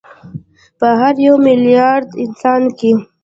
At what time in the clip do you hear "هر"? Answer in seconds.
0.99-1.15